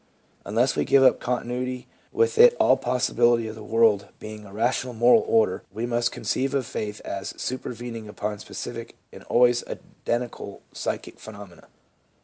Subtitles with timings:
[0.45, 1.75] Unless we give up continuity
[2.11, 5.85] and with it all possi bility of the world being a rational moral order, we
[5.85, 11.67] must con ceive of faith as supervening upon specific and always identi cal psychic phenomena.